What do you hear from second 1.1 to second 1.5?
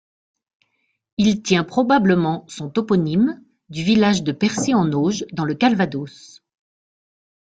Il